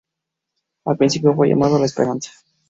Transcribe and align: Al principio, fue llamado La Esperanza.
Al 0.87 0.97
principio, 0.97 1.35
fue 1.35 1.47
llamado 1.47 1.77
La 1.77 1.85
Esperanza. 1.85 2.31